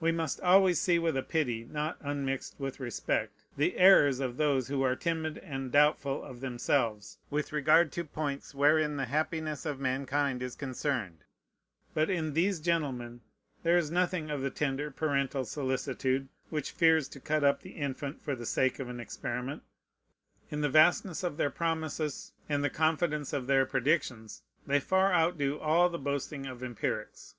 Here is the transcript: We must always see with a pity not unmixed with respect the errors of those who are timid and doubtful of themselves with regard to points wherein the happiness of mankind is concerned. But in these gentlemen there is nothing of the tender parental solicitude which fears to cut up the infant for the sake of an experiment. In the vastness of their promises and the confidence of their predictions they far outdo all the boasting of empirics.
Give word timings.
We 0.00 0.10
must 0.10 0.40
always 0.40 0.80
see 0.80 0.98
with 0.98 1.14
a 1.14 1.22
pity 1.22 1.62
not 1.70 1.98
unmixed 2.00 2.54
with 2.58 2.80
respect 2.80 3.44
the 3.58 3.76
errors 3.76 4.20
of 4.20 4.38
those 4.38 4.68
who 4.68 4.80
are 4.80 4.96
timid 4.96 5.36
and 5.36 5.70
doubtful 5.70 6.22
of 6.22 6.40
themselves 6.40 7.18
with 7.28 7.52
regard 7.52 7.92
to 7.92 8.04
points 8.04 8.54
wherein 8.54 8.96
the 8.96 9.04
happiness 9.04 9.66
of 9.66 9.78
mankind 9.80 10.42
is 10.42 10.54
concerned. 10.56 11.24
But 11.92 12.08
in 12.08 12.32
these 12.32 12.58
gentlemen 12.58 13.20
there 13.64 13.76
is 13.76 13.90
nothing 13.90 14.30
of 14.30 14.40
the 14.40 14.48
tender 14.48 14.90
parental 14.90 15.44
solicitude 15.44 16.28
which 16.48 16.70
fears 16.70 17.06
to 17.08 17.20
cut 17.20 17.44
up 17.44 17.60
the 17.60 17.72
infant 17.76 18.22
for 18.22 18.34
the 18.34 18.46
sake 18.46 18.78
of 18.78 18.88
an 18.88 18.98
experiment. 18.98 19.62
In 20.50 20.62
the 20.62 20.70
vastness 20.70 21.22
of 21.22 21.36
their 21.36 21.50
promises 21.50 22.32
and 22.48 22.64
the 22.64 22.70
confidence 22.70 23.34
of 23.34 23.46
their 23.46 23.66
predictions 23.66 24.40
they 24.66 24.80
far 24.80 25.12
outdo 25.12 25.58
all 25.58 25.90
the 25.90 25.98
boasting 25.98 26.46
of 26.46 26.62
empirics. 26.62 27.34